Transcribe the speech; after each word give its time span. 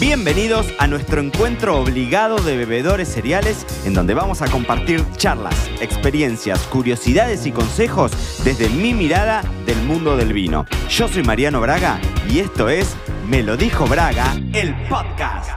Bienvenidos 0.00 0.66
a 0.78 0.86
nuestro 0.86 1.20
encuentro 1.20 1.78
obligado 1.78 2.38
de 2.38 2.56
bebedores 2.56 3.06
cereales, 3.06 3.66
en 3.84 3.92
donde 3.92 4.14
vamos 4.14 4.40
a 4.40 4.50
compartir 4.50 5.04
charlas, 5.18 5.68
experiencias, 5.82 6.66
curiosidades 6.68 7.44
y 7.44 7.52
consejos 7.52 8.10
desde 8.42 8.70
mi 8.70 8.94
mirada 8.94 9.42
del 9.66 9.76
mundo 9.82 10.16
del 10.16 10.32
vino. 10.32 10.64
Yo 10.88 11.06
soy 11.06 11.22
Mariano 11.22 11.60
Braga 11.60 12.00
y 12.30 12.38
esto 12.38 12.70
es 12.70 12.96
Me 13.28 13.42
lo 13.42 13.58
dijo 13.58 13.86
Braga, 13.86 14.32
el 14.54 14.74
podcast. 14.88 15.50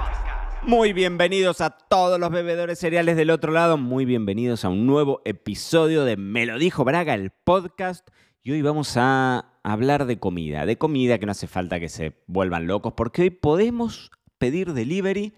Muy 0.64 0.92
bienvenidos 0.92 1.62
a 1.62 1.70
todos 1.70 2.20
los 2.20 2.30
bebedores 2.30 2.80
cereales 2.80 3.16
del 3.16 3.30
otro 3.30 3.54
lado, 3.54 3.78
muy 3.78 4.04
bienvenidos 4.04 4.66
a 4.66 4.70
un 4.70 4.86
nuevo 4.86 5.22
episodio 5.24 6.04
de 6.04 6.18
Me 6.18 6.46
lo 6.46 6.60
dijo 6.60 6.84
Braga, 6.84 7.14
el 7.14 7.32
podcast. 7.32 8.06
Y 8.44 8.52
hoy 8.52 8.62
vamos 8.62 8.98
a 8.98 9.54
hablar 9.64 10.06
de 10.06 10.20
comida, 10.20 10.66
de 10.66 10.78
comida 10.78 11.18
que 11.18 11.26
no 11.26 11.32
hace 11.32 11.48
falta 11.48 11.80
que 11.80 11.88
se 11.88 12.18
vuelvan 12.28 12.68
locos, 12.68 12.92
porque 12.92 13.22
hoy 13.22 13.30
podemos 13.30 14.12
pedir 14.44 14.74
delivery 14.74 15.32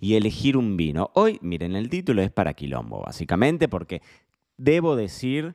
y 0.00 0.14
elegir 0.16 0.56
un 0.56 0.76
vino. 0.76 1.12
Hoy, 1.14 1.38
miren, 1.42 1.76
el 1.76 1.88
título 1.88 2.22
es 2.22 2.32
para 2.32 2.54
Quilombo, 2.54 3.02
básicamente 3.02 3.68
porque 3.68 4.02
debo 4.56 4.96
decir 4.96 5.54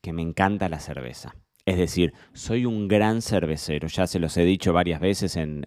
que 0.00 0.14
me 0.14 0.22
encanta 0.22 0.70
la 0.70 0.80
cerveza. 0.80 1.36
Es 1.66 1.76
decir, 1.76 2.14
soy 2.32 2.64
un 2.64 2.88
gran 2.88 3.20
cervecero, 3.20 3.86
ya 3.88 4.06
se 4.06 4.18
los 4.18 4.36
he 4.36 4.44
dicho 4.44 4.72
varias 4.72 5.00
veces 5.00 5.36
en, 5.36 5.64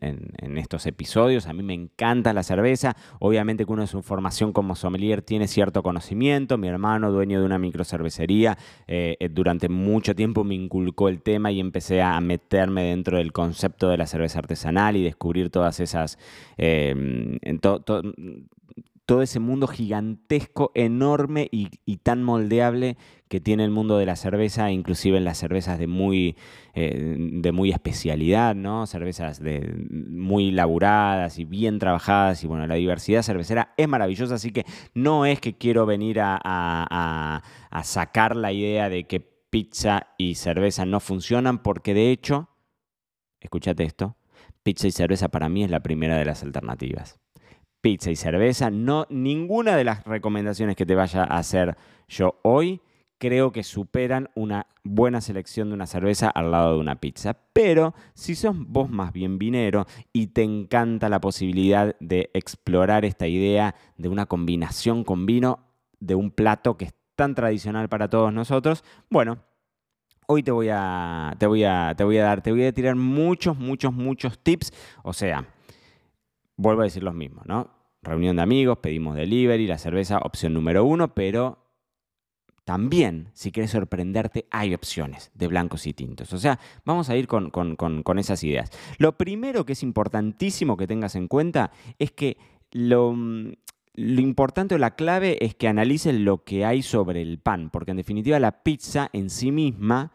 estos 0.57 0.85
episodios, 0.85 1.47
a 1.47 1.53
mí 1.53 1.61
me 1.61 1.73
encanta 1.73 2.33
la 2.33 2.43
cerveza, 2.43 2.95
obviamente 3.19 3.65
que 3.65 3.71
uno 3.71 3.83
en 3.83 3.87
su 3.87 4.01
formación 4.01 4.53
como 4.53 4.75
sommelier 4.75 5.21
tiene 5.21 5.47
cierto 5.47 5.83
conocimiento, 5.83 6.57
mi 6.57 6.67
hermano, 6.67 7.11
dueño 7.11 7.39
de 7.39 7.45
una 7.45 7.59
microcervecería, 7.59 8.57
eh, 8.87 9.17
eh, 9.19 9.29
durante 9.29 9.69
mucho 9.69 10.15
tiempo 10.15 10.43
me 10.43 10.55
inculcó 10.55 11.09
el 11.09 11.21
tema 11.21 11.51
y 11.51 11.59
empecé 11.59 12.01
a 12.01 12.19
meterme 12.21 12.83
dentro 12.83 13.17
del 13.17 13.31
concepto 13.31 13.89
de 13.89 13.97
la 13.97 14.07
cerveza 14.07 14.39
artesanal 14.39 14.97
y 14.97 15.03
descubrir 15.03 15.49
todas 15.49 15.79
esas... 15.79 16.17
Eh, 16.57 16.93
todo 19.05 19.21
ese 19.21 19.39
mundo 19.39 19.67
gigantesco, 19.67 20.71
enorme 20.75 21.49
y, 21.51 21.67
tan 21.97 22.23
moldeable 22.23 22.97
que 23.33 23.41
tiene 23.41 23.65
el 23.65 23.71
mundo 23.71 23.97
de 23.97 24.05
la 24.05 24.15
cerveza, 24.15 24.69
inclusive 24.69 25.17
en 25.17 25.25
las 25.25 25.39
cervezas 25.39 25.79
de 25.79 25.87
muy, 25.87 26.37
eh, 26.75 27.15
de 27.17 27.51
muy 27.51 27.71
especialidad, 27.71 28.53
¿no? 28.53 28.85
Cervezas 28.85 29.41
de, 29.41 29.73
muy 29.89 30.51
laburadas 30.51 31.39
y 31.39 31.43
bien 31.43 31.79
trabajadas. 31.79 32.43
Y 32.43 32.47
bueno, 32.47 32.67
la 32.67 32.75
diversidad 32.75 33.23
cervecera 33.23 33.73
es 33.75 33.87
maravillosa, 33.87 34.35
así 34.35 34.51
que 34.51 34.67
no 34.93 35.25
es 35.25 35.39
que 35.39 35.57
quiero 35.57 35.87
venir 35.87 36.19
a, 36.21 37.41
a 37.71 37.83
sacar 37.83 38.35
la 38.35 38.51
idea 38.51 38.87
de 38.87 39.05
que 39.05 39.19
pizza 39.19 40.09
y 40.19 40.35
cerveza 40.35 40.85
no 40.85 40.99
funcionan, 40.99 41.63
porque 41.63 41.95
de 41.95 42.11
hecho, 42.11 42.49
escúchate 43.39 43.83
esto, 43.83 44.15
pizza 44.61 44.85
y 44.87 44.91
cerveza 44.91 45.29
para 45.29 45.49
mí 45.49 45.63
es 45.63 45.71
la 45.71 45.79
primera 45.79 46.17
de 46.17 46.25
las 46.25 46.43
alternativas 46.43 47.19
pizza 47.81 48.11
y 48.11 48.15
cerveza. 48.15 48.69
No, 48.69 49.07
ninguna 49.09 49.75
de 49.75 49.83
las 49.83 50.05
recomendaciones 50.05 50.77
que 50.77 50.85
te 50.85 50.95
vaya 50.95 51.23
a 51.23 51.39
hacer 51.39 51.75
yo 52.07 52.39
hoy 52.43 52.79
creo 53.23 53.53
que 53.53 53.63
superan 53.63 54.29
una 54.35 54.67
buena 54.83 55.21
selección 55.21 55.69
de 55.69 55.75
una 55.75 55.87
cerveza 55.87 56.27
al 56.27 56.51
lado 56.51 56.73
de 56.73 56.79
una 56.81 56.99
pizza. 56.99 57.37
Pero 57.53 57.93
si 58.13 58.35
sos 58.35 58.53
vos 58.53 58.89
más 58.89 59.13
bien 59.13 59.39
vinero 59.39 59.85
y 60.11 60.27
te 60.27 60.43
encanta 60.43 61.07
la 61.07 61.21
posibilidad 61.21 61.95
de 62.01 62.31
explorar 62.33 63.05
esta 63.05 63.25
idea 63.25 63.75
de 63.97 64.09
una 64.09 64.25
combinación 64.25 65.05
con 65.05 65.25
vino 65.25 65.59
de 66.01 66.15
un 66.15 66.31
plato 66.31 66.75
que 66.75 66.83
es 66.83 66.93
tan 67.15 67.33
tradicional 67.33 67.87
para 67.87 68.09
todos 68.09 68.33
nosotros, 68.33 68.83
bueno, 69.09 69.37
hoy 70.27 70.43
te 70.43 70.51
voy 70.51 70.67
a, 70.69 71.33
te 71.39 71.47
voy 71.47 71.63
a, 71.63 71.93
te 71.95 72.03
voy 72.03 72.17
a 72.17 72.23
dar, 72.25 72.41
te 72.41 72.51
voy 72.51 72.65
a 72.65 72.73
tirar 72.73 72.97
muchos, 72.97 73.57
muchos, 73.57 73.93
muchos 73.93 74.37
tips. 74.37 74.73
O 75.01 75.13
sea, 75.13 75.47
vuelvo 76.57 76.81
a 76.81 76.85
decir 76.85 77.03
los 77.03 77.15
mismos, 77.15 77.45
¿no? 77.45 77.69
Reunión 78.01 78.35
de 78.35 78.41
amigos, 78.41 78.79
pedimos 78.79 79.15
delivery, 79.15 79.65
la 79.65 79.77
cerveza, 79.77 80.17
opción 80.17 80.53
número 80.53 80.83
uno, 80.83 81.13
pero 81.13 81.62
también, 82.65 83.29
si 83.33 83.51
quieres 83.51 83.71
sorprenderte, 83.71 84.45
hay 84.49 84.73
opciones 84.73 85.31
de 85.33 85.47
blancos 85.47 85.85
y 85.85 85.93
tintos. 85.93 86.31
O 86.31 86.37
sea, 86.37 86.59
vamos 86.85 87.09
a 87.09 87.17
ir 87.17 87.27
con, 87.27 88.19
esas 88.19 88.43
ideas. 88.43 88.71
Lo 88.97 89.17
primero 89.17 89.65
que 89.65 89.73
es 89.73 89.83
importantísimo 89.83 90.77
que 90.77 90.87
tengas 90.87 91.15
en 91.15 91.27
cuenta 91.27 91.71
es 91.99 92.11
que 92.11 92.37
lo, 92.71 93.13
lo 93.13 94.21
importante 94.21 94.75
o 94.75 94.77
la 94.77 94.95
clave 94.95 95.43
es 95.43 95.55
que 95.55 95.67
analices 95.67 96.15
lo 96.15 96.43
que 96.43 96.63
hay 96.63 96.83
sobre 96.83 97.21
el 97.21 97.37
pan, 97.37 97.69
porque 97.69 97.91
en 97.91 97.97
definitiva 97.97 98.39
la 98.39 98.63
pizza 98.63 99.09
en 99.11 99.29
sí 99.29 99.51
misma 99.51 100.13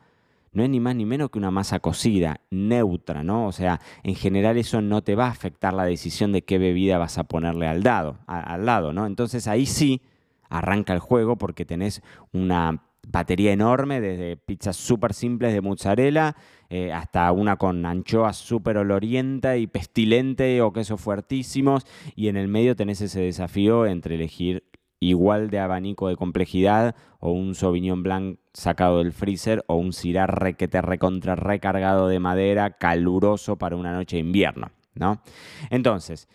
no 0.53 0.63
es 0.63 0.71
ni 0.71 0.81
más 0.81 0.97
ni 0.97 1.05
menos 1.05 1.31
que 1.31 1.39
una 1.39 1.51
masa 1.51 1.81
cocida, 1.81 2.41
neutra, 2.51 3.23
¿no? 3.23 3.47
O 3.47 3.53
sea, 3.53 3.81
en 4.03 4.15
general 4.15 4.57
eso 4.57 4.81
no 4.81 5.03
te 5.03 5.15
va 5.15 5.27
a 5.27 5.31
afectar 5.31 5.75
la 5.75 5.85
decisión 5.85 6.33
de 6.33 6.43
qué 6.43 6.57
bebida 6.57 6.97
vas 6.97 7.19
a 7.19 7.25
ponerle 7.25 7.67
al, 7.67 7.83
dado, 7.83 8.19
al 8.27 8.65
lado, 8.65 8.95
¿no? 8.95 9.07
Entonces 9.07 9.47
ahí 9.47 9.67
sí 9.67 10.01
arranca 10.49 10.93
el 10.93 11.01
juego 11.01 11.37
porque 11.37 11.65
tenés 11.65 12.03
una 12.33 12.83
batería 13.07 13.53
enorme, 13.53 14.01
desde 14.01 14.37
pizzas 14.37 14.77
súper 14.77 15.15
simples 15.15 15.53
de 15.53 15.61
mozzarella 15.61 16.37
eh, 16.69 16.93
hasta 16.93 17.33
una 17.33 17.57
con 17.57 17.87
anchoas 17.87 18.37
súper 18.37 18.77
olorienta 18.77 19.57
y 19.57 19.67
pestilente 19.67 20.61
o 20.61 20.73
quesos 20.73 21.01
fuertísimos. 21.01 21.87
Y 22.15 22.29
en 22.29 22.37
el 22.37 22.49
medio 22.49 22.77
tenés 22.77 23.01
ese 23.01 23.21
desafío 23.21 23.87
entre 23.87 24.17
elegir 24.17 24.65
igual 25.01 25.49
de 25.49 25.61
abanico 25.61 26.09
de 26.09 26.17
complejidad 26.17 26.97
o 27.21 27.31
un 27.31 27.55
Sauvignon 27.55 28.03
Blanc 28.03 28.39
sacado 28.53 28.99
del 28.99 29.13
freezer 29.13 29.65
o 29.69 29.77
un 29.77 29.93
Syrah 29.93 30.27
requete 30.27 30.83
recontra 30.83 31.37
recargado 31.37 32.09
de 32.09 32.19
madera 32.19 32.77
caluroso 32.79 33.57
para 33.57 33.77
una 33.77 33.93
noche 33.93 34.17
de 34.17 34.23
invierno, 34.23 34.71
¿no? 34.95 35.23
Entonces, 35.71 36.29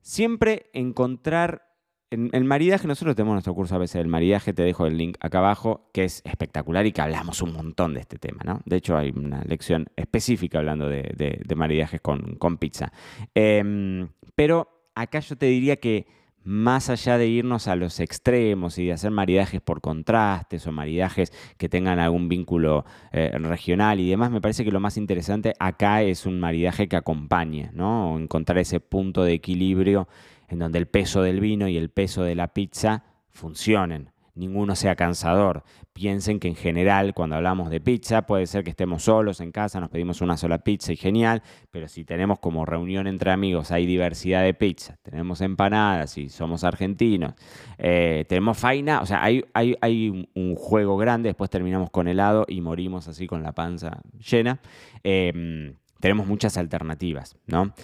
siempre 0.00 0.70
encontrar 0.72 1.69
el 2.10 2.44
maridaje, 2.44 2.88
nosotros 2.88 3.14
tenemos 3.14 3.34
nuestro 3.34 3.54
curso 3.54 3.76
a 3.76 3.78
veces 3.78 4.00
del 4.00 4.08
maridaje, 4.08 4.52
te 4.52 4.64
dejo 4.64 4.86
el 4.86 4.96
link 4.96 5.16
acá 5.20 5.38
abajo, 5.38 5.88
que 5.92 6.04
es 6.04 6.22
espectacular 6.24 6.84
y 6.84 6.92
que 6.92 7.00
hablamos 7.00 7.40
un 7.40 7.52
montón 7.52 7.94
de 7.94 8.00
este 8.00 8.18
tema, 8.18 8.42
¿no? 8.44 8.60
De 8.64 8.76
hecho, 8.76 8.96
hay 8.96 9.12
una 9.14 9.42
lección 9.44 9.86
específica 9.94 10.58
hablando 10.58 10.88
de, 10.88 11.54
maridajes 11.54 12.00
con, 12.00 12.56
pizza. 12.58 12.92
Em, 13.34 14.08
pero 14.34 14.68
acá 14.94 15.20
yo 15.20 15.36
te 15.36 15.46
diría 15.46 15.76
que 15.76 16.06
más 16.42 16.88
allá 16.90 17.18
de 17.18 17.28
irnos 17.28 17.68
a 17.68 17.76
los 17.76 18.00
extremos 18.00 18.78
y 18.78 18.86
de 18.86 18.92
hacer 18.92 19.10
maridajes 19.10 19.60
por 19.60 19.80
contrastes 19.80 20.66
o 20.66 20.72
maridajes 20.72 21.32
que 21.58 21.68
tengan 21.68 21.98
algún 21.98 22.28
vínculo 22.28 22.84
eh, 23.12 23.30
regional 23.38 24.00
y 24.00 24.08
demás, 24.08 24.30
me 24.30 24.40
parece 24.40 24.64
que 24.64 24.72
lo 24.72 24.80
más 24.80 24.96
interesante 24.96 25.52
acá 25.60 26.02
es 26.02 26.26
un 26.26 26.40
maridaje 26.40 26.88
que 26.88 26.96
acompañe, 26.96 27.70
¿no? 27.74 28.18
encontrar 28.18 28.58
ese 28.58 28.80
punto 28.80 29.22
de 29.22 29.34
equilibrio 29.34 30.08
en 30.50 30.58
donde 30.58 30.78
el 30.78 30.86
peso 30.86 31.22
del 31.22 31.40
vino 31.40 31.66
y 31.68 31.78
el 31.78 31.88
peso 31.88 32.22
de 32.22 32.34
la 32.34 32.52
pizza 32.52 33.04
funcionen 33.30 34.10
ninguno 34.34 34.74
sea 34.74 34.96
cansador. 34.96 35.62
Piensen 35.92 36.40
que 36.40 36.48
en 36.48 36.56
general 36.56 37.14
cuando 37.14 37.36
hablamos 37.36 37.70
de 37.70 37.80
pizza 37.80 38.22
puede 38.22 38.46
ser 38.46 38.64
que 38.64 38.70
estemos 38.70 39.04
solos 39.04 39.40
en 39.40 39.52
casa, 39.52 39.80
nos 39.80 39.90
pedimos 39.90 40.20
una 40.20 40.36
sola 40.36 40.58
pizza 40.58 40.92
y 40.92 40.96
genial, 40.96 41.42
pero 41.70 41.88
si 41.88 42.04
tenemos 42.04 42.38
como 42.38 42.64
reunión 42.64 43.06
entre 43.06 43.30
amigos, 43.30 43.70
hay 43.70 43.86
diversidad 43.86 44.42
de 44.42 44.54
pizza, 44.54 44.96
tenemos 45.02 45.40
empanadas 45.40 46.16
y 46.18 46.28
somos 46.28 46.64
argentinos, 46.64 47.34
eh, 47.78 48.24
tenemos 48.28 48.58
faina, 48.58 49.02
o 49.02 49.06
sea, 49.06 49.22
hay, 49.22 49.44
hay, 49.54 50.28
un 50.34 50.54
juego 50.56 50.96
grande, 50.96 51.28
después 51.28 51.50
terminamos 51.50 51.90
con 51.90 52.08
helado 52.08 52.46
y 52.48 52.60
morimos 52.60 53.08
así 53.08 53.26
con 53.26 53.42
la 53.42 53.52
panza 53.52 54.00
llena. 54.18 54.60
Em, 55.02 55.74
tenemos 56.00 56.26
muchas 56.26 56.56
alternativas, 56.56 57.36
¿no? 57.46 57.74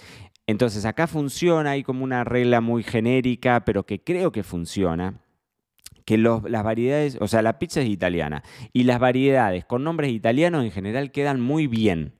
Entonces 0.47 0.85
acá 0.85 1.07
funciona, 1.07 1.71
hay 1.71 1.83
como 1.83 2.05
una 2.05 2.23
regla 2.23 2.61
muy 2.61 2.81
genérica, 2.81 3.65
pero 3.65 3.85
que 3.85 4.01
creo 4.01 4.31
que 4.31 4.43
funciona, 4.43 5.19
que 6.05 6.17
las 6.17 6.63
variedades, 6.63 7.17
o 7.19 7.27
sea, 7.27 7.41
la 7.41 7.59
pizza 7.59 7.81
es 7.81 7.89
italiana 7.89 8.41
y 8.71 8.83
las 8.83 8.97
variedades 8.97 9.65
con 9.65 9.83
nombres 9.83 10.09
italianos 10.13 10.63
en 10.63 10.71
general 10.71 11.11
quedan 11.11 11.41
muy 11.41 11.67
bien. 11.67 12.13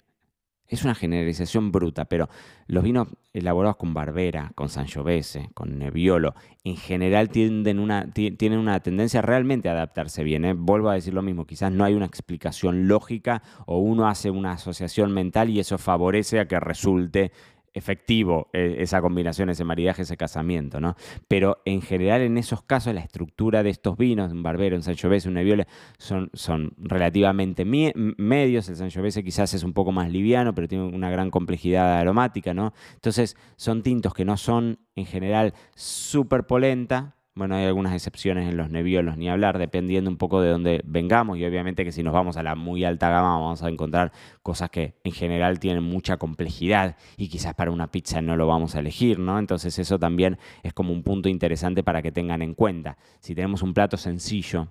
Es 0.68 0.84
una 0.84 0.94
generalización 0.94 1.72
bruta, 1.72 2.04
pero 2.04 2.28
los 2.68 2.84
vinos 2.84 3.08
elaborados 3.32 3.78
con 3.78 3.94
Barbera, 3.94 4.52
con 4.56 4.68
Sangiovese, 4.68 5.50
con 5.54 5.80
Nebbiolo, 5.80 6.36
en 6.66 6.76
general 6.76 7.30
tienden 7.30 8.12
tienen 8.12 8.60
una 8.60 8.80
tendencia 8.82 9.22
realmente 9.22 9.70
a 9.70 9.72
adaptarse 9.72 10.26
bien. 10.26 10.44
¿eh? 10.44 10.52
Vuelvo 10.52 10.90
a 10.90 10.96
decir 10.96 11.14
lo 11.14 11.22
mismo, 11.22 11.48
quizás 11.48 11.72
no 11.72 11.86
hay 11.86 11.94
una 11.94 12.06
explicación 12.06 12.90
lógica 12.90 13.42
o 13.66 13.78
uno 13.78 14.10
hace 14.10 14.30
una 14.30 14.52
asociación 14.52 15.14
mental 15.14 15.50
y 15.50 15.62
eso 15.62 15.78
favorece 15.78 16.42
a 16.42 16.48
que 16.50 16.60
resulte 16.60 17.32
efectivo 17.78 18.50
eh, 18.54 18.78
esa 18.80 19.02
combinación, 19.02 19.50
ese 19.50 19.64
maridaje, 19.64 20.02
ese 20.02 20.18
casamiento, 20.18 20.80
¿no? 20.80 20.96
Pero 21.28 21.62
en 21.66 21.82
general 21.82 22.22
en 22.22 22.38
esos 22.38 22.64
casos 22.64 22.94
la 22.94 23.02
estructura 23.02 23.64
de 23.64 23.70
estos 23.70 23.98
vinos, 23.98 24.32
un 24.32 24.44
Barbero, 24.44 24.76
un 24.76 24.84
Sangiovese, 24.84 25.28
un 25.28 25.36
Nebbiolo, 25.36 25.64
son, 25.98 26.30
son 26.34 26.74
relativamente 26.78 27.66
medios, 27.66 28.70
el 28.70 28.76
Sangiovese 28.76 29.24
quizás 29.24 29.54
es 29.54 29.64
un 29.64 29.74
poco 29.74 29.92
más 29.92 30.10
liviano, 30.10 30.54
pero 30.56 30.68
tiene 30.68 30.86
una 30.86 31.10
gran 31.10 31.30
complejidad 31.30 32.00
aromática, 32.00 32.54
¿no? 32.54 32.74
Entonces 32.96 33.38
son 33.56 33.84
tintos 33.84 34.14
que 34.14 34.26
no 34.26 34.38
son 34.38 34.80
en 34.96 35.06
general 35.06 35.54
súper 35.76 36.46
polenta, 36.46 37.17
Bueno, 37.38 37.54
hay 37.54 37.66
algunas 37.66 37.94
excepciones 37.94 38.50
en 38.50 38.58
los 38.58 38.72
neviolos, 38.72 39.16
ni 39.16 39.30
hablar, 39.30 39.60
dependiendo 39.60 40.10
un 40.10 40.18
poco 40.18 40.42
de 40.42 40.50
dónde 40.50 40.82
vengamos. 40.86 41.38
Y 41.38 41.46
obviamente 41.46 41.86
que 41.86 41.92
si 41.92 42.02
nos 42.02 42.12
vamos 42.12 42.36
a 42.36 42.42
la 42.42 42.56
muy 42.56 42.84
alta 42.84 43.12
gama 43.12 43.38
vamos 43.38 43.62
a 43.62 43.70
encontrar 43.70 44.12
cosas 44.42 44.72
que 44.72 44.96
en 45.04 45.12
general 45.12 45.60
tienen 45.60 45.84
mucha 45.84 46.18
complejidad 46.18 46.96
y 47.16 47.30
quizás 47.30 47.54
para 47.54 47.70
una 47.70 47.92
pizza 47.92 48.24
no 48.24 48.38
lo 48.38 48.48
vamos 48.48 48.74
a 48.74 48.80
elegir, 48.80 49.20
¿no? 49.20 49.38
Entonces 49.38 49.78
eso 49.78 50.00
también 50.00 50.40
es 50.64 50.74
como 50.74 50.92
un 50.92 51.04
punto 51.04 51.30
interesante 51.30 51.84
para 51.84 52.02
que 52.02 52.12
tengan 52.12 52.42
en 52.42 52.56
cuenta. 52.56 52.98
Si 53.20 53.36
tenemos 53.36 53.62
un 53.62 53.76
plato 53.76 53.98
sencillo, 53.98 54.70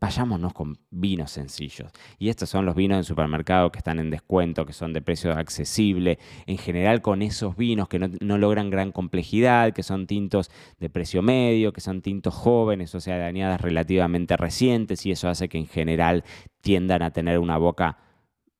vayámonos 0.00 0.54
con 0.54 0.78
vinos 0.90 1.30
sencillos. 1.30 1.92
Y 2.18 2.30
estos 2.30 2.48
son 2.48 2.64
los 2.64 2.74
vinos 2.74 2.96
del 2.96 3.04
supermercado 3.04 3.70
que 3.70 3.78
están 3.78 3.98
en 3.98 4.10
descuento, 4.10 4.64
que 4.64 4.72
son 4.72 4.92
de 4.92 5.02
precio 5.02 5.32
accesible. 5.32 6.18
En 6.46 6.56
general 6.56 7.02
con 7.02 7.22
esos 7.22 7.56
vinos 7.56 7.88
que 7.88 7.98
no, 7.98 8.38
logran 8.38 8.70
gran 8.70 8.92
complejidad, 8.92 9.72
que 9.72 9.82
son 9.82 10.06
tintos 10.06 10.50
de 10.78 10.88
precio 10.88 11.22
medio, 11.22 11.72
que 11.72 11.82
son 11.82 12.00
tintos 12.00 12.34
jóvenes, 12.34 12.94
o 12.94 13.00
sea, 13.00 13.16
de 13.16 13.24
añadas 13.24 13.60
relativamente 13.60 14.36
recientes, 14.36 15.04
y 15.04 15.12
eso 15.12 15.28
hace 15.28 15.48
que 15.48 15.58
en 15.58 15.66
general 15.66 16.24
tiendan 16.62 17.02
a 17.02 17.10
tener 17.10 17.38
una 17.38 17.58
boca 17.58 17.98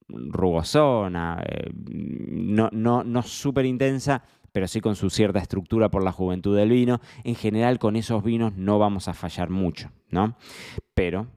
rugosona, 0.08 1.43
eh, 1.46 1.70
no, 1.75 2.69
no, 2.72 3.04
no 3.04 3.22
súper 3.22 3.64
intensa, 3.64 4.22
pero 4.52 4.66
sí 4.69 4.81
con 4.81 4.96
su 4.96 5.10
cierta 5.10 5.38
estructura 5.38 5.90
por 5.90 6.02
la 6.02 6.12
juventud 6.12 6.56
del 6.56 6.70
vino. 6.70 7.00
En 7.25 7.34
general 7.34 7.78
con 7.78 7.96
esos 7.96 8.22
vinos 8.22 8.54
no 8.56 8.78
vamos 8.78 9.08
a 9.08 9.14
fallar 9.14 9.50
mucho, 9.50 9.90
¿no? 10.10 10.36
Pero 11.00 11.29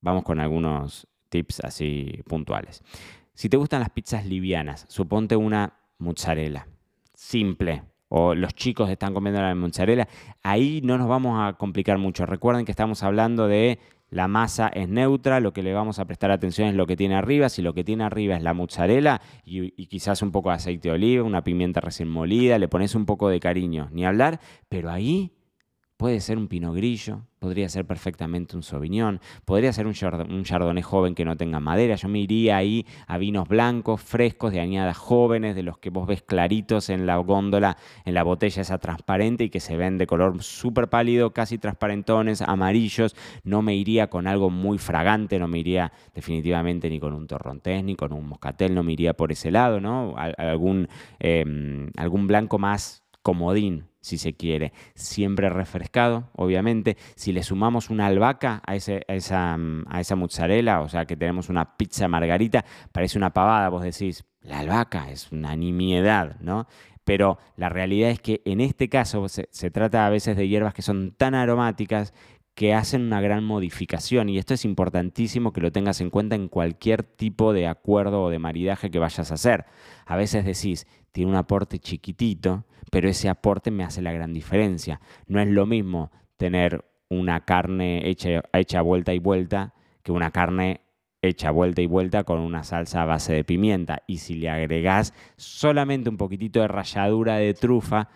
vamos 0.00 0.22
con 0.22 0.38
algunos 0.38 1.08
tips 1.28 1.64
así 1.64 2.20
puntuales. 2.28 2.84
Si 3.34 3.48
te 3.48 3.56
gustan 3.56 3.80
las 3.80 3.90
pizzas 3.90 4.24
livianas, 4.24 4.86
suponte 4.88 5.34
una 5.34 5.72
mozzarella, 5.98 6.68
simple, 7.14 7.82
o 8.08 8.36
los 8.36 8.54
chicos 8.54 8.88
están 8.88 9.14
comiendo 9.14 9.42
la 9.42 9.52
mozzarella, 9.56 10.06
ahí 10.44 10.80
no 10.84 10.98
nos 10.98 11.08
vamos 11.08 11.36
a 11.36 11.54
complicar 11.54 11.98
mucho. 11.98 12.26
Recuerden 12.26 12.64
que 12.64 12.70
estamos 12.70 13.02
hablando 13.02 13.48
de 13.48 13.80
la 14.08 14.28
masa 14.28 14.68
es 14.68 14.88
neutra, 14.88 15.40
lo 15.40 15.52
que 15.52 15.64
le 15.64 15.74
vamos 15.74 15.98
a 15.98 16.04
prestar 16.04 16.30
atención 16.30 16.68
es 16.68 16.76
lo 16.76 16.86
que 16.86 16.96
tiene 16.96 17.16
arriba. 17.16 17.48
Si 17.48 17.60
lo 17.60 17.74
que 17.74 17.82
tiene 17.82 18.04
arriba 18.04 18.36
es 18.36 18.42
la 18.44 18.54
mozzarella 18.54 19.20
y, 19.44 19.86
quizás 19.86 20.22
un 20.22 20.30
poco 20.30 20.50
de 20.50 20.54
aceite 20.54 20.90
de 20.90 20.94
oliva, 20.94 21.24
una 21.24 21.42
pimienta 21.42 21.80
recién 21.80 22.08
molida, 22.08 22.56
le 22.56 22.68
pones 22.68 22.94
un 22.94 23.04
poco 23.04 23.28
de 23.30 23.40
cariño, 23.40 23.88
ni 23.90 24.06
hablar, 24.06 24.38
pero 24.68 24.90
ahí 24.90 25.32
puede 25.98 26.20
ser 26.20 26.38
un 26.38 26.46
pino 26.46 26.72
grillo, 26.72 27.22
podría 27.40 27.68
ser 27.68 27.84
perfectamente 27.84 28.56
un 28.56 28.62
Sauvignon, 28.62 29.20
podría 29.44 29.72
ser 29.72 29.88
un, 29.88 29.94
Chardonnay 29.94 30.82
joven 30.82 31.16
que 31.16 31.24
no 31.24 31.36
tenga 31.36 31.58
madera. 31.58 31.96
Yo 31.96 32.08
me 32.08 32.20
iría 32.20 32.56
ahí 32.56 32.86
a 33.08 33.18
vinos 33.18 33.48
blancos, 33.48 34.00
frescos, 34.00 34.52
de 34.52 34.60
añadas 34.60 34.96
jóvenes, 34.96 35.56
de 35.56 35.64
los 35.64 35.78
que 35.78 35.90
vos 35.90 36.06
ves 36.06 36.22
claritos 36.22 36.88
en 36.88 37.04
la 37.04 37.16
góndola, 37.16 37.76
en 38.04 38.14
la 38.14 38.22
botella 38.22 38.62
esa 38.62 38.78
transparente 38.78 39.44
y 39.44 39.50
que 39.50 39.58
se 39.58 39.76
ven 39.76 39.98
de 39.98 40.06
color 40.06 40.40
súper 40.40 40.88
pálido, 40.88 41.32
casi 41.32 41.58
transparentones, 41.58 42.42
amarillos. 42.42 43.16
No 43.42 43.60
me 43.62 43.74
iría 43.74 44.08
con 44.08 44.28
algo 44.28 44.50
muy 44.50 44.78
fragante, 44.78 45.40
no 45.40 45.48
me 45.48 45.58
iría 45.58 45.92
definitivamente 46.14 46.88
ni 46.88 47.00
con 47.00 47.12
un 47.12 47.26
torrontés, 47.26 47.82
ni 47.82 47.96
con 47.96 48.12
un 48.12 48.28
moscatel, 48.28 48.72
no 48.72 48.84
me 48.84 48.92
iría 48.92 49.14
por 49.14 49.32
ese 49.32 49.50
lado, 49.50 49.80
¿no? 49.80 50.14
Em, 51.18 51.90
algún 51.96 52.26
blanco 52.28 52.58
más 52.58 53.02
comodín, 53.22 53.87
si 54.00 54.18
se 54.18 54.34
quiere, 54.34 54.72
siempre 54.94 55.48
refrescado, 55.48 56.30
obviamente. 56.34 56.96
Si 57.14 57.32
le 57.32 57.42
sumamos 57.42 57.90
una 57.90 58.06
albahaca 58.06 58.62
a, 58.66 58.76
ese, 58.76 59.02
esa, 59.08 59.56
a 59.86 60.00
esa 60.00 60.16
mozzarella, 60.16 60.80
o 60.80 60.88
sea 60.88 61.04
que 61.06 61.16
tenemos 61.16 61.48
una 61.48 61.76
pizza 61.76 62.08
margarita, 62.08 62.64
parece 62.92 63.18
una 63.18 63.32
pavada, 63.32 63.68
vos 63.68 63.82
decís, 63.82 64.24
la 64.42 64.60
albahaca 64.60 65.10
es 65.10 65.32
una 65.32 65.54
nimiedad, 65.56 66.36
¿no? 66.40 66.66
Pero 67.04 67.38
la 67.56 67.70
realidad 67.70 68.10
es 68.10 68.20
que 68.20 68.42
en 68.44 68.60
este 68.60 68.88
caso 68.88 69.28
se, 69.28 69.48
se 69.50 69.70
trata 69.70 70.06
a 70.06 70.10
veces 70.10 70.36
de 70.36 70.46
hierbas 70.46 70.74
que 70.74 70.82
son 70.82 71.12
tan 71.12 71.34
aromáticas 71.34 72.12
que 72.58 72.74
hacen 72.74 73.02
una 73.02 73.20
gran 73.20 73.44
modificación 73.44 74.28
y 74.28 74.36
esto 74.36 74.52
es 74.52 74.64
importantísimo 74.64 75.52
que 75.52 75.60
lo 75.60 75.70
tengas 75.70 76.00
en 76.00 76.10
cuenta 76.10 76.34
en 76.34 76.48
cualquier 76.48 77.04
tipo 77.04 77.52
de 77.52 77.68
acuerdo 77.68 78.24
o 78.24 78.30
de 78.30 78.40
maridaje 78.40 78.90
que 78.90 78.98
vayas 78.98 79.30
a 79.30 79.34
hacer. 79.34 79.64
A 80.06 80.16
veces 80.16 80.44
decís, 80.44 80.88
tiene 81.12 81.30
un 81.30 81.36
aporte 81.36 81.78
chiquitito, 81.78 82.64
pero 82.90 83.08
ese 83.08 83.28
aporte 83.28 83.70
me 83.70 83.84
hace 83.84 84.02
la 84.02 84.10
gran 84.10 84.34
diferencia. 84.34 85.00
No 85.28 85.40
es 85.40 85.46
lo 85.46 85.66
mismo 85.66 86.10
tener 86.36 86.84
una 87.08 87.44
carne 87.44 88.10
hecha, 88.10 88.42
hecha 88.52 88.82
vuelta 88.82 89.14
y 89.14 89.20
vuelta 89.20 89.72
que 90.02 90.10
una 90.10 90.32
carne 90.32 90.80
hecha 91.22 91.52
vuelta 91.52 91.80
y 91.80 91.86
vuelta 91.86 92.24
con 92.24 92.40
una 92.40 92.64
salsa 92.64 93.02
a 93.02 93.06
base 93.06 93.34
de 93.34 93.44
pimienta. 93.44 94.02
Y 94.08 94.18
si 94.18 94.34
le 94.34 94.50
agregás 94.50 95.14
solamente 95.36 96.10
un 96.10 96.16
poquitito 96.16 96.60
de 96.60 96.66
ralladura 96.66 97.36
de 97.36 97.54
trufa, 97.54 98.08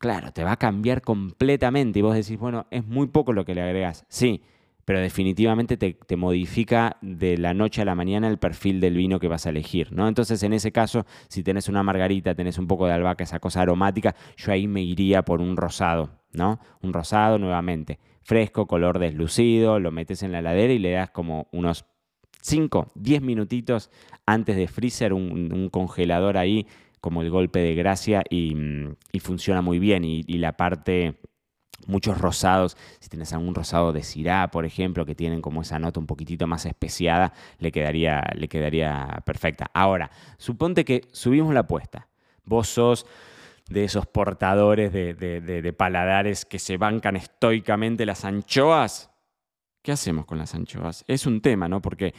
claro, 0.00 0.32
te 0.32 0.42
va 0.42 0.52
a 0.52 0.56
cambiar 0.56 1.02
completamente. 1.02 2.00
Y 2.00 2.02
vos 2.02 2.16
decís, 2.16 2.38
bueno, 2.38 2.66
es 2.72 2.84
muy 2.84 3.06
poco 3.06 3.32
lo 3.32 3.44
que 3.44 3.54
le 3.54 3.62
agregás. 3.62 4.04
Sí, 4.08 4.42
pero 4.84 4.98
definitivamente 4.98 5.76
te, 5.76 6.16
modifica 6.16 6.96
de 7.00 7.38
la 7.38 7.54
noche 7.54 7.82
a 7.82 7.84
la 7.84 7.94
mañana 7.94 8.26
el 8.26 8.38
perfil 8.38 8.80
del 8.80 8.96
vino 8.96 9.20
que 9.20 9.28
vas 9.28 9.46
a 9.46 9.50
elegir, 9.50 9.92
¿no? 9.92 10.08
Entonces, 10.08 10.42
en 10.42 10.52
ese 10.52 10.72
caso, 10.72 11.06
si 11.28 11.44
tenés 11.44 11.68
una 11.68 11.84
margarita, 11.84 12.34
tenés 12.34 12.58
un 12.58 12.66
poco 12.66 12.88
de 12.88 12.94
albahaca, 12.94 13.22
esa 13.22 13.38
cosa 13.38 13.62
aromática, 13.62 14.16
yo 14.36 14.50
ahí 14.50 14.66
me 14.66 14.82
iría 14.82 15.22
por 15.22 15.40
un 15.40 15.56
rosado, 15.56 16.10
¿no? 16.32 16.58
Un 16.82 16.92
rosado 16.92 17.38
nuevamente, 17.38 18.00
fresco, 18.22 18.66
color 18.66 18.98
deslucido, 18.98 19.78
lo 19.78 19.92
metes 19.92 20.24
en 20.24 20.32
la 20.32 20.40
heladera 20.40 20.72
y 20.72 20.80
le 20.80 20.90
das 20.90 21.10
como 21.10 21.46
unos 21.52 21.84
5, 22.40 22.92
10 22.94 23.22
minutitos 23.22 23.90
antes 24.26 24.56
de 24.56 24.66
freezer, 24.66 25.12
un, 25.12 25.68
congelador 25.70 26.36
ahí, 26.36 26.66
como 27.00 27.22
el 27.22 27.30
golpe 27.30 27.60
de 27.60 27.74
gracia, 27.74 28.22
y, 28.28 28.54
funciona 29.20 29.62
muy 29.62 29.78
bien. 29.78 30.04
y 30.04 30.38
la 30.38 30.56
parte 30.56 31.18
muchos 31.86 32.18
rosados, 32.18 32.76
si 33.00 33.08
tienes 33.08 33.32
algún 33.32 33.54
rosado 33.54 33.92
de 33.92 34.02
Syrah, 34.02 34.50
por 34.50 34.64
ejemplo, 34.64 35.06
que 35.06 35.14
tienen 35.14 35.40
como 35.40 35.62
esa 35.62 35.78
nota 35.78 36.00
un 36.00 36.06
poquitito 36.06 36.46
más 36.46 36.66
especiada, 36.66 37.32
le 37.58 37.72
quedaría, 37.72 38.22
le 38.34 38.48
quedaría 38.48 39.22
perfecta. 39.24 39.70
Ahora, 39.74 40.10
suponte 40.38 40.84
que 40.84 41.02
subimos 41.12 41.54
la 41.54 41.60
apuesta. 41.60 42.08
Vos 42.44 42.68
sos 42.68 43.06
de 43.68 43.84
esos 43.84 44.06
portadores 44.06 44.92
de, 44.92 45.14
de 45.14 45.72
paladares 45.72 46.44
que 46.44 46.58
se 46.58 46.76
bancan 46.76 47.16
estoicamente 47.16 48.06
las 48.06 48.24
anchoas. 48.24 49.10
¿Qué 49.82 49.92
hacemos 49.92 50.26
con 50.26 50.38
las 50.38 50.54
anchoas? 50.54 51.04
Es 51.06 51.24
un 51.26 51.40
tema, 51.40 51.68
¿no? 51.68 51.80
Porque 51.80 52.12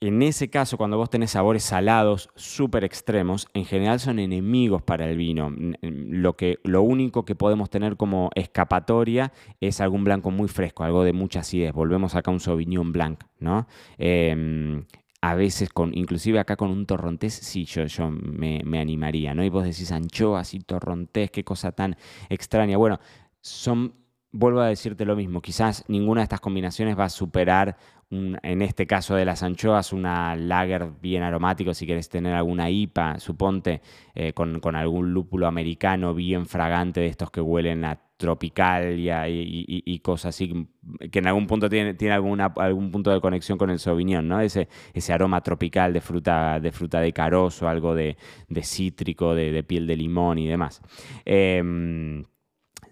en 0.00 0.20
ese 0.20 0.50
caso, 0.50 0.76
cuando 0.76 0.98
vos 0.98 1.08
tenés 1.08 1.30
sabores 1.30 1.62
salados 1.62 2.28
súper 2.34 2.84
extremos, 2.84 3.48
en 3.54 3.64
general 3.64 3.98
son 3.98 4.18
enemigos 4.18 4.82
para 4.82 5.08
el 5.08 5.16
vino. 5.16 5.50
Lo, 5.80 6.36
que, 6.36 6.58
lo 6.64 6.82
único 6.82 7.24
que 7.24 7.34
podemos 7.34 7.70
tener 7.70 7.96
como 7.96 8.30
escapatoria 8.34 9.32
es 9.60 9.80
algún 9.80 10.04
blanco 10.04 10.30
muy 10.30 10.48
fresco, 10.48 10.84
algo 10.84 11.02
de 11.02 11.14
mucha 11.14 11.40
acidez. 11.40 11.72
Volvemos 11.72 12.14
acá 12.14 12.30
a 12.30 12.34
un 12.34 12.40
Sauvignon 12.40 12.92
Blanc, 12.92 13.24
¿no? 13.38 13.66
Em, 13.96 14.84
a 15.22 15.34
veces, 15.34 15.70
con, 15.70 15.96
inclusive 15.96 16.38
acá 16.38 16.56
con 16.56 16.70
un 16.70 16.84
torrontés, 16.84 17.32
sí, 17.32 17.64
yo, 17.64 18.10
me, 18.10 18.60
me, 18.64 18.78
animaría, 18.78 19.34
¿no? 19.34 19.44
Y 19.44 19.48
vos 19.48 19.64
decís 19.64 19.92
anchoas 19.92 20.52
y 20.52 20.60
torrontés, 20.60 21.30
qué 21.30 21.42
cosa 21.42 21.72
tan 21.72 21.96
extraña. 22.28 22.76
Bueno, 22.76 23.00
son 23.40 23.94
vuelvo 24.36 24.60
a 24.60 24.68
decirte 24.68 25.04
lo 25.04 25.16
mismo, 25.16 25.40
quizás 25.40 25.84
ninguna 25.88 26.20
de 26.20 26.24
estas 26.24 26.40
combinaciones 26.40 26.98
va 26.98 27.04
a 27.04 27.08
superar, 27.08 27.76
en 28.10 28.62
este 28.62 28.86
caso 28.86 29.16
de 29.16 29.24
las 29.24 29.42
anchoas, 29.42 29.92
una 29.92 30.36
lager 30.36 30.90
bien 31.02 31.24
aromático, 31.24 31.74
si 31.74 31.86
quieres 31.86 32.08
tener 32.08 32.34
alguna 32.34 32.70
IPA, 32.70 33.18
suponte, 33.18 33.82
eh, 34.14 34.32
con, 34.32 34.76
algún 34.76 35.12
lúpulo 35.12 35.48
americano 35.48 36.14
bien 36.14 36.46
fragante 36.46 37.00
de 37.00 37.08
estos 37.08 37.32
que 37.32 37.40
huelen 37.40 37.84
a 37.84 38.00
tropical 38.16 38.94
y, 38.96 39.98
cosas 40.00 40.34
así, 40.34 40.68
que 41.10 41.18
en 41.18 41.26
algún 41.26 41.48
punto 41.48 41.68
tiene, 41.68 41.96
alguna, 42.12 42.52
algún 42.56 42.92
punto 42.92 43.10
de 43.10 43.20
conexión 43.20 43.58
con 43.58 43.70
el 43.70 43.80
Sauvignon, 43.80 44.26
¿no? 44.26 44.40
Ese, 44.40 44.68
ese 44.94 45.12
aroma 45.12 45.42
tropical 45.42 45.92
de 45.92 46.00
fruta 46.00 46.60
de, 46.60 46.70
fruta 46.70 47.00
de 47.00 47.12
carozo, 47.12 47.68
algo 47.68 47.94
de, 47.94 48.16
cítrico, 48.62 49.34
de, 49.34 49.62
piel 49.64 49.86
de 49.86 49.96
limón 49.96 50.38
y 50.38 50.46
demás. 50.46 50.80
Em, 51.24 52.24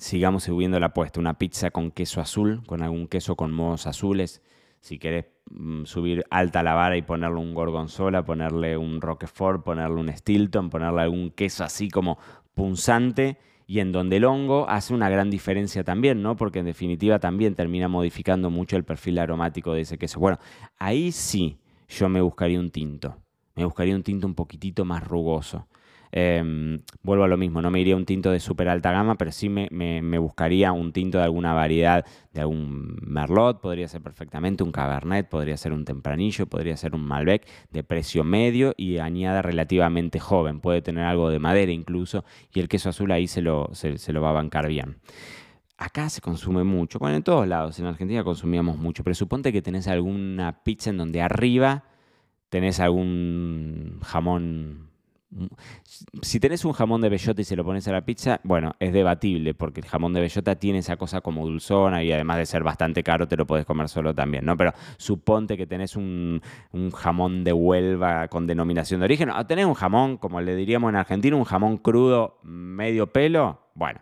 sigamos 0.04 0.44
subiendo 0.44 0.78
la 0.78 0.86
apuesta. 0.86 1.18
Una 1.18 1.38
pizza 1.38 1.70
con 1.70 1.90
queso 1.90 2.20
azul, 2.20 2.62
con 2.66 2.82
algún 2.82 3.08
queso 3.08 3.36
con 3.36 3.52
mohos 3.52 3.86
azules. 3.86 4.42
Si 4.80 4.98
querés 4.98 5.26
mm, 5.50 5.84
subir 5.84 6.24
alta 6.28 6.62
la 6.62 6.74
vara 6.74 6.96
y 6.98 7.02
ponerle 7.02 7.38
un 7.40 7.54
gorgonzola, 7.54 8.24
ponerle 8.24 8.76
un 8.76 9.00
roquefort, 9.00 9.64
ponerle 9.64 9.96
un 9.96 10.14
stilton, 10.14 10.68
ponerle 10.68 11.00
algún 11.00 11.30
queso 11.30 11.64
así 11.64 11.88
como 11.88 12.18
punzante 12.52 13.38
y 13.66 13.80
en 13.80 13.92
donde 13.92 14.18
el 14.18 14.26
hongo 14.26 14.68
hace 14.68 14.92
una 14.92 15.08
gran 15.08 15.30
diferencia 15.30 15.84
también, 15.84 16.22
¿no? 16.22 16.36
Porque 16.36 16.58
en 16.58 16.66
definitiva 16.66 17.18
también 17.18 17.54
termina 17.54 17.88
modificando 17.88 18.50
mucho 18.50 18.76
el 18.76 18.84
perfil 18.84 19.18
aromático 19.18 19.72
de 19.72 19.80
ese 19.80 19.96
queso. 19.96 20.20
Bueno, 20.20 20.38
ahí 20.76 21.12
sí 21.12 21.56
yo 21.88 22.10
me 22.10 22.20
buscaría 22.20 22.60
un 22.60 22.70
tinto. 22.70 23.16
Me 23.54 23.64
buscaría 23.64 23.96
un 23.96 24.02
tinto 24.02 24.26
un 24.26 24.34
poquitito 24.34 24.84
más 24.84 25.02
rugoso. 25.02 25.66
Em, 26.16 26.80
vuelvo 27.02 27.24
a 27.24 27.28
lo 27.28 27.36
mismo, 27.36 27.60
no 27.60 27.72
me 27.72 27.80
iría 27.80 27.96
un 27.96 28.06
tinto 28.06 28.30
de 28.30 28.38
súper 28.38 28.68
alta 28.68 28.92
gama, 28.92 29.16
pero 29.16 29.32
sí 29.32 29.48
me, 29.48 29.68
buscaría 30.20 30.70
un 30.70 30.92
tinto 30.92 31.18
de 31.18 31.24
alguna 31.24 31.54
variedad, 31.54 32.06
de 32.32 32.40
algún 32.40 33.00
merlot, 33.02 33.60
podría 33.60 33.88
ser 33.88 34.00
perfectamente 34.00 34.62
un 34.62 34.70
cabernet, 34.70 35.28
podría 35.28 35.56
ser 35.56 35.72
un 35.72 35.84
tempranillo, 35.84 36.46
podría 36.46 36.76
ser 36.76 36.94
un 36.94 37.04
malbec 37.04 37.48
de 37.72 37.82
precio 37.82 38.22
medio 38.22 38.74
y 38.76 38.98
añada 38.98 39.42
relativamente 39.42 40.20
joven, 40.20 40.60
puede 40.60 40.82
tener 40.82 41.02
algo 41.02 41.30
de 41.30 41.40
madera 41.40 41.72
incluso, 41.72 42.24
y 42.54 42.60
el 42.60 42.68
queso 42.68 42.90
azul 42.90 43.10
ahí 43.10 43.26
se 43.26 43.42
lo, 43.42 43.70
se, 43.72 44.12
lo 44.12 44.22
va 44.22 44.30
a 44.30 44.34
bancar 44.34 44.68
bien. 44.68 44.98
acá 45.78 46.08
se 46.10 46.20
consume 46.20 46.62
mucho, 46.62 47.00
bueno, 47.00 47.16
en 47.16 47.24
todos 47.24 47.48
lados, 47.48 47.80
en 47.80 47.86
Argentina 47.86 48.22
consumíamos 48.22 48.78
mucho, 48.78 49.02
pero 49.02 49.14
suponte 49.14 49.52
que 49.52 49.62
tenés 49.62 49.88
alguna 49.88 50.62
pizza 50.62 50.90
en 50.90 50.96
donde 50.98 51.22
arriba 51.22 51.82
tenés 52.50 52.78
algún 52.78 53.98
jamón 54.04 54.93
si 56.22 56.40
tenés 56.40 56.64
un 56.64 56.72
jamón 56.72 57.00
de 57.00 57.08
bellota 57.08 57.40
y 57.40 57.44
se 57.44 57.56
lo 57.56 57.64
pones 57.64 57.86
a 57.88 57.92
la 57.92 58.04
pizza, 58.04 58.40
bueno, 58.44 58.74
es 58.78 58.92
debatible, 58.92 59.54
porque 59.54 59.80
el 59.80 59.86
jamón 59.86 60.12
de 60.12 60.20
bellota 60.20 60.54
tiene 60.56 60.78
esa 60.78 60.96
cosa 60.96 61.20
como 61.20 61.46
dulzona 61.46 62.02
y 62.02 62.12
además 62.12 62.38
de 62.38 62.46
ser 62.46 62.62
bastante 62.62 63.02
caro, 63.02 63.26
te 63.26 63.36
lo 63.36 63.46
puedes 63.46 63.66
comer 63.66 63.88
solo 63.88 64.14
también, 64.14 64.44
¿no? 64.44 64.56
Pero 64.56 64.72
suponte 64.96 65.56
que 65.56 65.66
tenés 65.66 65.96
un, 65.96 66.40
jamón 66.94 67.44
de 67.44 67.52
Huelva 67.52 68.28
con 68.28 68.46
denominación 68.46 69.00
de 69.00 69.04
origen, 69.04 69.30
o 69.30 69.46
tenés 69.46 69.66
un 69.66 69.74
jamón, 69.74 70.16
como 70.16 70.40
le 70.40 70.54
diríamos 70.54 70.90
en 70.90 70.96
Argentina, 70.96 71.36
un 71.36 71.44
jamón 71.44 71.78
crudo 71.78 72.38
medio 72.42 73.12
pelo, 73.12 73.60
bueno. 73.74 74.00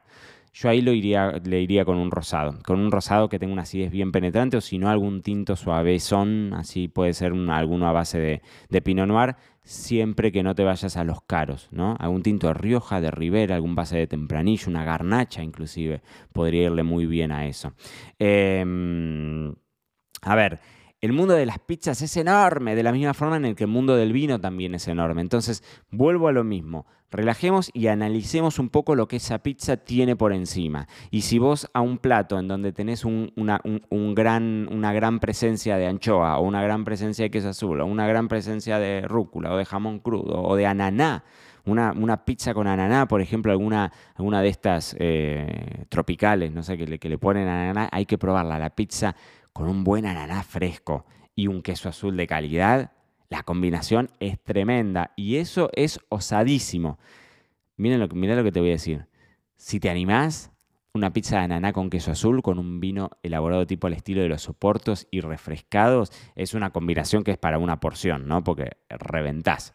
Yo 0.54 0.68
ahí 0.68 0.82
lo 0.82 0.92
iría, 0.92 1.30
le 1.44 1.62
iría 1.62 1.84
con 1.84 1.96
un 1.96 2.10
rosado, 2.10 2.58
con 2.64 2.78
un 2.78 2.92
rosado 2.92 3.28
que 3.28 3.38
tenga 3.38 3.54
una 3.54 3.62
acidez 3.62 3.90
bien 3.90 4.12
penetrante 4.12 4.58
o 4.58 4.60
si 4.60 4.78
no 4.78 4.90
algún 4.90 5.22
tinto 5.22 5.56
suavezón, 5.56 6.52
así 6.54 6.88
puede 6.88 7.14
ser 7.14 7.32
alguno 7.32 7.88
a 7.88 7.92
base 7.92 8.18
de, 8.18 8.42
de 8.68 8.82
Pinot 8.82 9.08
Noir, 9.08 9.36
siempre 9.64 10.30
que 10.30 10.42
no 10.42 10.54
te 10.54 10.64
vayas 10.64 10.96
a 10.96 11.04
los 11.04 11.22
caros, 11.22 11.68
¿no? 11.70 11.96
Algún 11.98 12.22
tinto 12.22 12.48
de 12.48 12.54
Rioja, 12.54 13.00
de 13.00 13.10
Rivera, 13.10 13.54
algún 13.54 13.74
base 13.74 13.96
de 13.96 14.06
Tempranillo, 14.06 14.68
una 14.68 14.84
garnacha 14.84 15.42
inclusive, 15.42 16.02
podría 16.32 16.64
irle 16.64 16.82
muy 16.82 17.06
bien 17.06 17.32
a 17.32 17.46
eso. 17.46 17.72
Em, 18.18 19.54
a 20.22 20.34
ver, 20.34 20.60
el 21.02 21.12
mundo 21.12 21.34
de 21.34 21.46
las 21.46 21.58
pizzas 21.58 22.00
es 22.00 22.16
enorme, 22.16 22.76
de 22.76 22.84
la 22.84 22.92
misma 22.92 23.12
forma 23.12 23.36
en 23.36 23.44
el 23.44 23.56
que 23.56 23.64
el 23.64 23.70
mundo 23.70 23.96
del 23.96 24.12
vino 24.12 24.40
también 24.40 24.76
es 24.76 24.86
enorme. 24.86 25.20
Entonces, 25.20 25.64
vuelvo 25.90 26.28
a 26.28 26.32
lo 26.32 26.44
mismo. 26.44 26.86
Relajemos 27.10 27.70
y 27.74 27.88
analicemos 27.88 28.60
un 28.60 28.70
poco 28.70 28.94
lo 28.94 29.08
que 29.08 29.16
esa 29.16 29.40
pizza 29.40 29.76
tiene 29.76 30.14
por 30.14 30.32
encima. 30.32 30.86
Y 31.10 31.22
si 31.22 31.40
vos 31.40 31.68
a 31.74 31.80
un 31.80 31.98
plato 31.98 32.38
en 32.38 32.46
donde 32.46 32.72
tenés 32.72 33.04
una, 33.04 33.60
gran, 33.90 34.68
una 34.70 34.92
gran 34.92 35.18
presencia 35.18 35.76
de 35.76 35.88
anchoa, 35.88 36.38
o 36.38 36.42
una 36.42 36.62
gran 36.62 36.84
presencia 36.84 37.24
de 37.24 37.30
queso 37.32 37.48
azul, 37.48 37.80
o 37.80 37.86
una 37.86 38.06
gran 38.06 38.28
presencia 38.28 38.78
de 38.78 39.02
rúcula, 39.02 39.52
o 39.52 39.56
de 39.56 39.64
jamón 39.64 39.98
crudo, 39.98 40.40
o 40.40 40.54
de 40.54 40.66
ananá, 40.66 41.24
una, 41.64 42.24
pizza 42.24 42.54
con 42.54 42.68
ananá, 42.68 43.06
por 43.06 43.20
ejemplo, 43.20 43.50
alguna, 43.50 43.92
alguna 44.14 44.40
de 44.40 44.48
estas 44.48 44.96
eh, 44.98 45.84
tropicales, 45.88 46.52
no 46.52 46.62
sé, 46.62 46.78
que 46.78 46.86
le, 46.86 46.98
que 46.98 47.08
le 47.08 47.18
ponen 47.18 47.48
ananá, 47.48 47.88
hay 47.90 48.06
que 48.06 48.18
probarla. 48.18 48.58
La 48.58 48.70
pizza 48.70 49.14
con 49.52 49.68
un 49.68 49.84
buen 49.84 50.06
ananá 50.06 50.42
fresco 50.42 51.06
y 51.34 51.46
un 51.46 51.62
queso 51.62 51.88
azul 51.88 52.16
de 52.16 52.26
calidad, 52.26 52.92
la 53.28 53.42
combinación 53.42 54.10
es 54.20 54.42
tremenda 54.42 55.12
y 55.16 55.36
eso 55.36 55.70
es 55.74 56.00
osadísimo. 56.08 56.98
Miren 57.76 58.00
lo, 58.00 58.06
lo 58.06 58.44
que 58.44 58.52
te 58.52 58.60
voy 58.60 58.70
a 58.70 58.72
decir. 58.72 59.06
Si 59.56 59.80
te 59.80 59.88
animás, 59.88 60.52
una 60.94 61.12
pizza 61.12 61.38
de 61.38 61.44
ananá 61.44 61.72
con 61.72 61.88
queso 61.88 62.10
azul, 62.10 62.42
con 62.42 62.58
un 62.58 62.80
vino 62.80 63.10
elaborado 63.22 63.66
tipo 63.66 63.86
al 63.86 63.94
estilo 63.94 64.20
de 64.20 64.28
los 64.28 64.42
soportos 64.42 65.08
y 65.10 65.20
refrescados, 65.20 66.12
es 66.34 66.52
una 66.52 66.70
combinación 66.70 67.24
que 67.24 67.30
es 67.30 67.38
para 67.38 67.58
una 67.58 67.80
porción, 67.80 68.28
¿no? 68.28 68.44
Porque 68.44 68.72
reventás. 68.90 69.74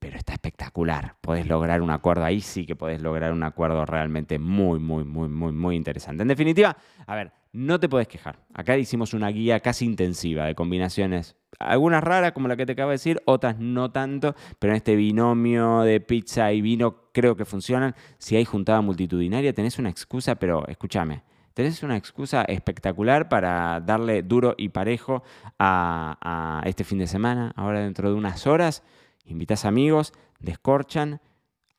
Pero 0.00 0.16
está 0.16 0.32
espectacular. 0.32 1.14
Podés 1.20 1.46
lograr 1.46 1.80
un 1.80 1.90
acuerdo 1.90 2.24
ahí, 2.24 2.40
sí 2.40 2.66
que 2.66 2.74
podés 2.74 3.00
lograr 3.00 3.32
un 3.32 3.44
acuerdo 3.44 3.86
realmente 3.86 4.40
muy, 4.40 4.80
muy, 4.80 5.04
muy, 5.04 5.28
muy, 5.28 5.52
muy 5.52 5.76
interesante. 5.76 6.22
En 6.22 6.28
definitiva, 6.28 6.76
a 7.06 7.14
ver, 7.14 7.32
no 7.52 7.78
te 7.78 7.88
puedes 7.88 8.08
quejar. 8.08 8.38
Acá 8.54 8.76
hicimos 8.76 9.12
una 9.14 9.28
guía 9.28 9.60
casi 9.60 9.84
intensiva 9.84 10.46
de 10.46 10.54
combinaciones. 10.54 11.36
Algunas 11.58 12.02
raras, 12.02 12.32
como 12.32 12.48
la 12.48 12.56
que 12.56 12.66
te 12.66 12.72
acabo 12.72 12.90
de 12.90 12.94
decir, 12.94 13.20
otras 13.26 13.58
no 13.58 13.92
tanto, 13.92 14.34
pero 14.58 14.72
en 14.72 14.78
este 14.78 14.96
binomio 14.96 15.80
de 15.82 16.00
pizza 16.00 16.52
y 16.52 16.62
vino 16.62 17.10
creo 17.12 17.36
que 17.36 17.44
funcionan. 17.44 17.94
Si 18.18 18.36
hay 18.36 18.44
juntada 18.44 18.80
multitudinaria, 18.80 19.52
tenés 19.52 19.78
una 19.78 19.90
excusa, 19.90 20.36
pero 20.36 20.66
escúchame, 20.66 21.22
tenés 21.52 21.82
una 21.82 21.96
excusa 21.96 22.42
espectacular 22.44 23.28
para 23.28 23.80
darle 23.80 24.22
duro 24.22 24.54
y 24.56 24.70
parejo 24.70 25.22
a, 25.58 26.62
a 26.62 26.66
este 26.66 26.84
fin 26.84 26.98
de 26.98 27.06
semana. 27.06 27.52
Ahora 27.54 27.80
dentro 27.80 28.08
de 28.08 28.16
unas 28.16 28.46
horas, 28.46 28.82
invitas 29.26 29.66
amigos, 29.66 30.14
descorchan 30.40 31.20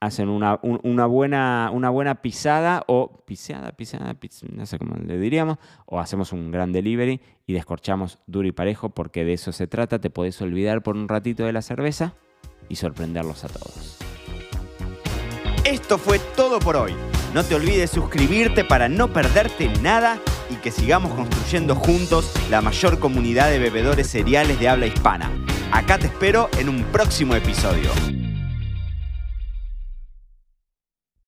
hacen 0.03 0.27
una, 0.27 0.59
una, 0.61 1.05
buena, 1.05 1.69
una 1.71 1.89
buena 1.89 2.21
pisada 2.21 2.83
o 2.87 3.23
pisada, 3.25 3.71
pisada, 3.71 4.15
no 4.51 4.65
sé 4.65 4.77
cómo 4.77 4.95
le 4.95 5.17
diríamos, 5.17 5.57
o 5.85 5.99
hacemos 5.99 6.33
un 6.33 6.51
gran 6.51 6.73
delivery 6.73 7.21
y 7.47 7.53
descorchamos 7.53 8.19
duro 8.27 8.47
y 8.47 8.51
parejo 8.51 8.89
porque 8.89 9.23
de 9.23 9.33
eso 9.33 9.53
se 9.53 9.65
trata, 9.65 9.99
te 9.99 10.09
podés 10.09 10.41
olvidar 10.41 10.83
por 10.83 10.97
un 10.97 11.07
ratito 11.07 11.45
de 11.45 11.53
la 11.53 11.61
cerveza 11.61 12.13
y 12.67 12.75
sorprenderlos 12.75 13.45
a 13.45 13.47
todos. 13.47 13.97
Esto 15.63 15.97
fue 15.97 16.19
todo 16.35 16.59
por 16.59 16.75
hoy. 16.75 16.93
No 17.33 17.43
te 17.43 17.55
olvides 17.55 17.89
suscribirte 17.89 18.65
para 18.65 18.89
no 18.89 19.13
perderte 19.13 19.69
nada 19.81 20.19
y 20.49 20.55
que 20.55 20.69
sigamos 20.69 21.13
construyendo 21.13 21.75
juntos 21.75 22.31
la 22.49 22.61
mayor 22.61 22.99
comunidad 22.99 23.49
de 23.49 23.59
bebedores 23.59 24.07
cereales 24.09 24.59
de 24.59 24.67
habla 24.67 24.85
hispana. 24.85 25.31
Acá 25.71 25.97
te 25.97 26.07
espero 26.07 26.49
en 26.59 26.67
un 26.67 26.83
próximo 26.83 27.35
episodio. 27.35 27.89